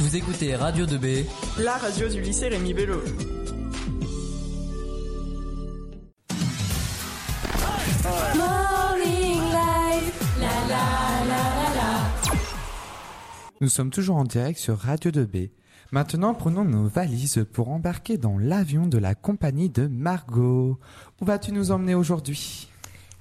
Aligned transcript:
Vous 0.00 0.16
écoutez 0.16 0.56
Radio 0.56 0.86
2B, 0.86 1.24
la 1.60 1.76
radio 1.76 2.08
du 2.08 2.20
lycée 2.20 2.48
Rémi 2.48 2.74
Bello. 2.74 3.00
Nous 13.60 13.68
sommes 13.68 13.90
toujours 13.90 14.16
en 14.16 14.24
direct 14.24 14.58
sur 14.58 14.76
Radio 14.78 15.12
2B. 15.12 15.50
Maintenant, 15.92 16.34
prenons 16.34 16.64
nos 16.64 16.88
valises 16.88 17.46
pour 17.52 17.68
embarquer 17.68 18.18
dans 18.18 18.36
l'avion 18.36 18.88
de 18.88 18.98
la 18.98 19.14
compagnie 19.14 19.70
de 19.70 19.86
Margot. 19.86 20.76
Où 21.20 21.24
vas-tu 21.24 21.52
nous 21.52 21.70
emmener 21.70 21.94
aujourd'hui? 21.94 22.68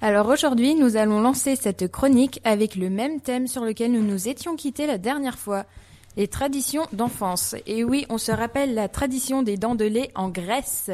Alors 0.02 0.28
aujourd'hui, 0.28 0.74
nous 0.74 0.98
allons 0.98 1.22
lancer 1.22 1.56
cette 1.56 1.92
chronique 1.92 2.42
avec 2.44 2.76
le 2.76 2.90
même 2.90 3.22
thème 3.22 3.46
sur 3.46 3.64
lequel 3.64 3.92
nous 3.92 4.02
nous 4.02 4.28
étions 4.28 4.56
quittés 4.56 4.88
la 4.88 4.98
dernière 4.98 5.38
fois. 5.38 5.68
Les 6.16 6.28
traditions 6.28 6.86
d'enfance. 6.94 7.56
Et 7.66 7.84
oui, 7.84 8.06
on 8.10 8.18
se 8.18 8.32
rappelle 8.32 8.76
la 8.76 8.88
tradition 8.88 9.42
des 9.42 9.58
dents 9.58 9.76
de 9.76 9.86
lait 9.86 10.12
en 10.16 10.30
Grèce. 10.30 10.92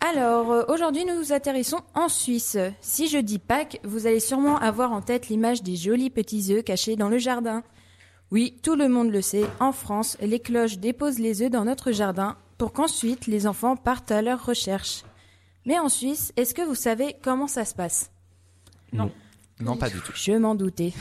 Alors, 0.00 0.50
euh, 0.50 0.64
aujourd'hui, 0.68 1.04
nous 1.04 1.32
atterrissons 1.32 1.82
en 1.94 2.08
Suisse. 2.08 2.56
Si 2.80 3.08
je 3.08 3.18
dis 3.18 3.38
Pâques, 3.38 3.80
vous 3.84 4.06
allez 4.06 4.20
sûrement 4.20 4.56
avoir 4.56 4.92
en 4.92 5.02
tête 5.02 5.28
l'image 5.28 5.62
des 5.62 5.76
jolis 5.76 6.08
petits 6.08 6.54
œufs 6.54 6.64
cachés 6.64 6.96
dans 6.96 7.10
le 7.10 7.18
jardin. 7.18 7.62
Oui, 8.30 8.58
tout 8.62 8.76
le 8.76 8.88
monde 8.88 9.10
le 9.10 9.20
sait, 9.20 9.44
en 9.58 9.72
France, 9.72 10.16
les 10.22 10.40
cloches 10.40 10.78
déposent 10.78 11.18
les 11.18 11.42
œufs 11.42 11.50
dans 11.50 11.66
notre 11.66 11.92
jardin 11.92 12.36
pour 12.56 12.72
qu'ensuite 12.72 13.26
les 13.26 13.46
enfants 13.46 13.76
partent 13.76 14.10
à 14.10 14.22
leur 14.22 14.46
recherche. 14.46 15.04
Mais 15.66 15.78
en 15.78 15.90
Suisse, 15.90 16.32
est-ce 16.36 16.54
que 16.54 16.62
vous 16.62 16.74
savez 16.74 17.16
comment 17.22 17.48
ça 17.48 17.66
se 17.66 17.74
passe? 17.74 18.10
Non. 18.92 19.10
Non, 19.60 19.76
pas 19.76 19.90
du 19.90 20.00
tout. 20.00 20.12
Je 20.14 20.32
m'en 20.32 20.54
doutais. 20.54 20.94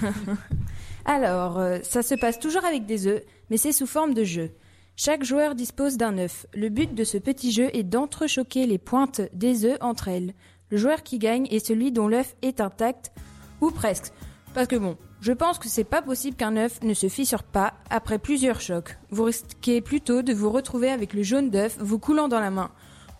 Alors, 1.08 1.58
euh, 1.58 1.78
ça 1.82 2.02
se 2.02 2.16
passe 2.16 2.40
toujours 2.40 2.64
avec 2.64 2.84
des 2.84 3.06
œufs, 3.06 3.22
mais 3.48 3.56
c'est 3.56 3.70
sous 3.70 3.86
forme 3.86 4.12
de 4.12 4.24
jeu. 4.24 4.50
Chaque 4.96 5.22
joueur 5.22 5.54
dispose 5.54 5.96
d'un 5.96 6.18
œuf. 6.18 6.46
Le 6.52 6.68
but 6.68 6.94
de 6.94 7.04
ce 7.04 7.16
petit 7.16 7.52
jeu 7.52 7.70
est 7.72 7.84
d'entrechoquer 7.84 8.66
les 8.66 8.78
pointes 8.78 9.20
des 9.32 9.64
œufs 9.64 9.78
entre 9.80 10.08
elles. 10.08 10.34
Le 10.70 10.78
joueur 10.78 11.04
qui 11.04 11.18
gagne 11.18 11.46
est 11.48 11.64
celui 11.64 11.92
dont 11.92 12.08
l'œuf 12.08 12.34
est 12.42 12.60
intact, 12.60 13.12
ou 13.60 13.70
presque. 13.70 14.12
Parce 14.52 14.66
que 14.66 14.74
bon, 14.74 14.96
je 15.20 15.32
pense 15.32 15.60
que 15.60 15.68
c'est 15.68 15.84
pas 15.84 16.02
possible 16.02 16.36
qu'un 16.36 16.56
œuf 16.56 16.82
ne 16.82 16.92
se 16.92 17.08
fissure 17.08 17.44
pas 17.44 17.74
après 17.88 18.18
plusieurs 18.18 18.60
chocs. 18.60 18.98
Vous 19.10 19.24
risquez 19.24 19.80
plutôt 19.80 20.22
de 20.22 20.32
vous 20.32 20.50
retrouver 20.50 20.90
avec 20.90 21.14
le 21.14 21.22
jaune 21.22 21.50
d'œuf 21.50 21.76
vous 21.78 22.00
coulant 22.00 22.26
dans 22.26 22.40
la 22.40 22.50
main. 22.50 22.72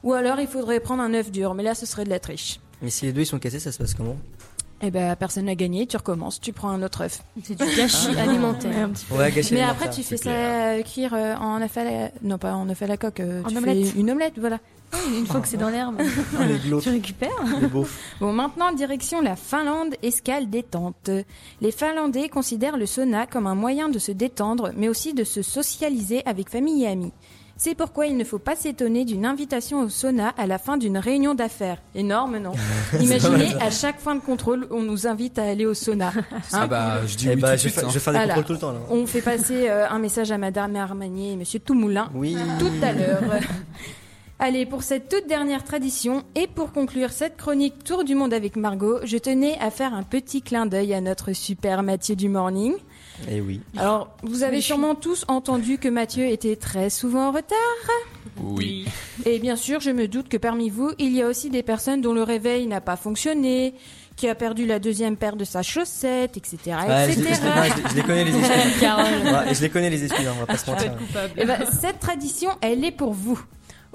Ou 0.03 0.13
alors 0.13 0.41
il 0.41 0.49
faudrait 0.49 0.81
prendre 0.81 1.03
un 1.05 1.15
œuf 1.15 1.31
dur, 1.31 1.55
mais 1.55 1.63
là 1.63 1.77
ce 1.77 1.87
serait 1.87 2.05
de 2.05 2.11
la 2.11 2.19
triche. 2.19 2.59
Mais 2.83 2.91
si 2.91 3.07
les 3.07 3.13
deux 3.13 3.21
ils 3.21 3.27
sont 3.27 3.39
cassés, 3.39 3.61
ça 3.61 3.71
se 3.71 3.79
passe 3.79 3.95
comment? 3.95 4.17
Eh 4.83 4.91
ben 4.91 5.17
personne 5.17 5.47
n'a 5.47 5.55
gagné, 5.55 5.87
tu 5.87 5.97
recommences, 5.97 6.39
tu 6.41 6.53
prends 6.53 6.69
un 6.69 6.83
autre 6.83 7.01
œuf. 7.03 7.23
C'est 7.43 7.55
du 7.59 7.65
gâchis 7.77 8.15
alimentaire. 8.19 8.91
Ouais, 9.11 9.33
gâcher 9.33 9.55
Mais 9.55 9.63
après 9.63 9.89
tu 9.91 10.03
fais 10.03 10.19
ça 10.19 10.31
euh, 10.31 10.83
cuire 10.83 11.15
euh, 11.15 11.35
en 11.37 11.63
œuf 11.63 11.77
à 11.79 11.85
la... 11.85 12.11
Non 12.23 12.37
pas 12.37 12.53
en 12.55 12.69
œuf 12.69 12.83
à 12.83 12.87
la 12.87 12.97
coque, 12.99 13.21
euh, 13.21 13.43
En 13.45 13.49
tu 13.49 13.57
omelette. 13.57 13.87
fais 13.93 13.99
une 13.99 14.11
omelette, 14.11 14.35
voilà. 14.39 14.59
Une 15.19 15.27
fois 15.27 15.41
que 15.41 15.49
c'est 15.49 15.57
dans 15.57 15.69
l'herbe, 15.71 15.97
Ah, 16.39 16.45
tu 16.81 16.89
récupères. 16.91 17.31
Bon, 18.21 18.33
maintenant, 18.33 18.71
direction 18.73 19.21
la 19.21 19.35
Finlande, 19.35 19.95
escale 20.03 20.49
détente. 20.49 21.11
Les 21.61 21.73
Finlandais 21.73 22.29
considèrent 22.29 22.77
le 22.77 22.87
sauna 22.87 23.27
comme 23.27 23.47
un 23.47 23.55
moyen 23.57 23.89
de 23.89 23.99
se 23.99 24.13
détendre, 24.13 24.73
mais 24.77 24.89
aussi 24.89 25.13
de 25.15 25.25
se 25.25 25.43
socialiser 25.43 26.23
avec 26.27 26.51
famille 26.51 26.85
et 26.85 26.89
amis. 26.89 27.13
C'est 27.59 27.75
pourquoi 27.75 28.07
il 28.07 28.19
ne 28.19 28.25
faut 28.25 28.39
pas 28.39 28.55
s'étonner 28.55 29.07
d'une 29.07 29.25
invitation 29.25 29.81
au 29.81 29.89
sauna 29.89 30.35
à 30.37 30.47
la 30.47 30.59
fin 30.59 30.77
d'une 30.77 30.99
réunion 30.99 31.35
d'affaires. 31.35 31.79
Énorme, 31.95 32.37
non 32.39 32.53
Imaginez, 33.01 33.55
à 33.61 33.71
chaque 33.71 33.99
fin 33.99 34.15
de 34.15 34.21
contrôle, 34.21 34.67
on 34.71 34.83
nous 34.83 35.07
invite 35.07 35.39
à 35.39 35.45
aller 35.45 35.65
au 35.65 35.73
sauna. 35.73 36.13
Hein 36.31 36.41
Ah 36.53 36.67
bah, 36.67 37.07
je 37.07 37.17
dis 37.17 37.29
Eh 37.31 37.35
oui 37.35 37.41
bah, 37.41 37.57
tout 37.57 37.63
je 37.63 37.69
de 37.69 37.69
vais, 37.69 37.71
suite. 37.71 37.75
fa- 37.81 37.87
hein. 37.87 37.89
je 37.89 37.95
vais 37.95 38.01
faire 38.01 38.13
des 38.13 38.19
Voilà. 38.19 38.35
contrôles 38.35 38.47
tout 38.47 38.53
le 38.53 38.59
temps 38.59 38.73
là. 38.73 38.79
On 38.91 39.07
fait 39.07 39.23
passer 39.23 39.69
euh, 39.71 39.89
un 39.89 39.99
message 39.99 40.31
à 40.33 40.39
Madame 40.39 40.77
Armanier 40.77 41.33
et 41.33 41.37
Monsieur 41.37 41.59
Toumoulin 41.61 42.11
Oui. 42.15 42.37
tout 42.59 42.71
à 42.83 42.93
l'heure. 42.93 43.23
Allez, 44.39 44.67
pour 44.67 44.83
cette 44.83 45.09
toute 45.09 45.27
dernière 45.27 45.65
tradition 45.65 46.23
et 46.35 46.47
pour 46.47 46.71
conclure 46.73 47.11
cette 47.11 47.39
chronique 47.39 47.83
Tour 47.85 48.05
du 48.05 48.15
monde 48.15 48.35
avec 48.35 48.57
Margot, 48.57 48.99
je 49.05 49.17
tenais 49.17 49.57
à 49.61 49.71
faire 49.71 49.95
un 49.95 50.03
petit 50.03 50.43
clin 50.43 50.67
d'œil 50.67 50.93
à 50.93 51.01
notre 51.01 51.33
super 51.33 51.83
Mathieu 51.83 52.17
du 52.17 52.29
Morning. 52.29 52.75
Et 53.31 53.41
oui. 53.41 53.63
Alors, 53.79 54.15
vous 54.23 54.43
avez 54.43 54.61
sûrement 54.61 54.95
tous 54.95 55.25
entendu 55.29 55.79
que 55.79 55.89
Mathieu 55.89 56.27
était 56.27 56.57
très 56.57 56.91
souvent 56.91 57.29
en 57.29 57.33
retard. 57.33 57.57
Oui. 58.43 58.85
Et 59.25 59.39
bien 59.39 59.57
sûr, 59.57 59.81
je 59.81 59.91
me 59.91 60.07
doute 60.07 60.29
que 60.29 60.37
parmi 60.37 60.69
vous, 60.69 60.93
il 60.99 61.17
y 61.17 61.23
a 61.23 61.27
aussi 61.29 61.49
des 61.49 61.63
personnes 61.63 62.03
dont 62.03 62.13
le 62.13 62.23
réveil 62.23 62.67
n'a 62.67 62.83
pas 62.83 62.97
fonctionné, 62.97 63.73
qui 64.17 64.29
a 64.29 64.35
perdu 64.35 64.67
la 64.67 64.79
deuxième 64.79 65.17
paire 65.17 65.37
de 65.37 65.45
sa 65.45 65.63
chaussette, 65.63 66.37
etc., 66.37 66.59
Ouais, 66.87 67.11
etc. 67.11 67.41
je- 67.91 67.97
les 67.97 68.03
connais 68.03 68.25
les 68.25 68.37
excuses. 68.37 68.63
Carole. 68.81 69.05
Ouais, 69.25 69.55
je 69.55 69.63
les 69.63 69.71
connais 69.71 69.89
les 69.91 70.05
excuses, 70.05 70.27
hein, 70.27 70.33
on 70.37 70.41
va 70.41 70.47
pas 70.47 70.59
se 70.59 70.71
mentir. 70.71 70.93
Eh 71.39 71.45
ben, 71.47 71.59
cette 71.81 72.01
tradition, 72.01 72.51
elle 72.61 72.85
est 72.85 72.93
pour 72.93 73.15
vous. 73.15 73.41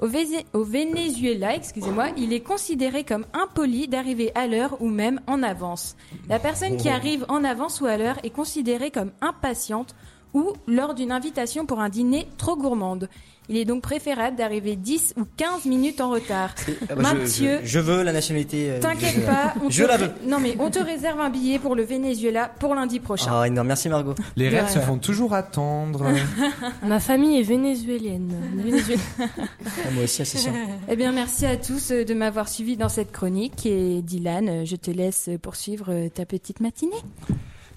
Au, 0.02 0.64
Venezuela, 0.64 1.54
excusez-moi, 1.54 2.08
il 2.16 2.32
est 2.32 2.40
considéré 2.40 3.04
comme 3.04 3.24
impoli 3.32 3.86
d'arriver 3.86 4.32
à 4.34 4.48
l'heure 4.48 4.76
ou 4.82 4.88
même 4.88 5.20
en 5.28 5.44
avance. 5.44 5.94
La 6.28 6.40
personne 6.40 6.76
qui 6.76 6.88
arrive 6.88 7.24
en 7.28 7.44
avance 7.44 7.80
ou 7.80 7.86
à 7.86 7.96
l'heure 7.96 8.18
est 8.24 8.30
considérée 8.30 8.90
comme 8.90 9.12
impatiente 9.20 9.94
ou 10.34 10.52
lors 10.66 10.94
d'une 10.94 11.12
invitation 11.12 11.66
pour 11.66 11.80
un 11.80 11.88
dîner 11.88 12.26
trop 12.38 12.56
gourmande. 12.56 13.08
Il 13.48 13.56
est 13.56 13.64
donc 13.64 13.82
préférable 13.82 14.36
d'arriver 14.36 14.76
10 14.76 15.14
ou 15.18 15.24
15 15.36 15.64
minutes 15.66 16.00
en 16.00 16.10
retard. 16.10 16.54
Ah 16.88 16.94
bah, 16.94 17.02
je- 17.10 17.16
Mathieu, 17.18 17.58
je, 17.64 17.66
je 17.66 17.78
veux 17.80 18.02
la 18.04 18.12
nationalité. 18.12 18.70
euh, 18.70 18.80
T'inquiète 18.80 19.26
pas, 19.26 19.54
on 19.62 19.68
Je 19.68 19.82
te 19.82 19.88
la 19.88 19.96
veux. 19.96 20.10
Non 20.28 20.38
mais 20.38 20.54
on 20.60 20.70
te 20.70 20.78
réserve 20.78 21.20
un 21.20 21.28
billet 21.28 21.58
pour 21.58 21.74
le 21.74 21.82
Venezuela 21.82 22.48
pour 22.60 22.74
lundi 22.76 23.00
prochain. 23.00 23.32
Ah, 23.34 23.46
énorme. 23.48 23.66
Merci 23.66 23.88
Margot. 23.88 24.14
Les 24.36 24.48
rêves 24.48 24.70
se 24.70 24.78
font 24.78 24.96
toujours 24.96 25.34
attendre. 25.34 26.06
Ma 26.86 27.00
famille 27.00 27.40
est 27.40 27.42
vénézuélienne. 27.42 28.32
Vénézuélienne. 28.54 29.00
Ah, 29.18 29.90
moi 29.92 30.04
aussi, 30.04 30.24
c'est 30.24 30.38
sûr. 30.38 30.52
Eh 30.88 30.94
bien, 30.96 31.10
merci 31.12 31.44
à 31.44 31.56
tous 31.56 31.90
euh, 31.90 32.04
de 32.04 32.14
m'avoir 32.14 32.48
suivi 32.48 32.76
dans 32.76 32.88
cette 32.88 33.10
chronique. 33.12 33.66
Et 33.66 34.02
Dylan, 34.02 34.48
euh, 34.48 34.64
je 34.64 34.76
te 34.76 34.90
laisse 34.92 35.28
poursuivre 35.42 35.86
euh, 35.88 36.08
ta 36.08 36.24
petite 36.26 36.60
matinée. 36.60 36.96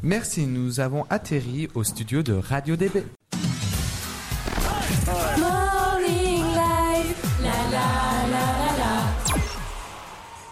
Merci, 0.04 0.46
nous 0.46 0.80
avons 0.80 1.06
atterri 1.10 1.68
au 1.74 1.84
studio 1.84 2.24
de 2.24 2.34
Radio 2.34 2.76
DB. 2.76 3.04